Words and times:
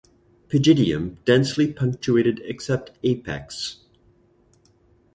Pygidium 0.49 1.23
densely 1.25 1.71
punctuated 1.71 2.41
except 2.45 2.89
apex. 3.03 3.81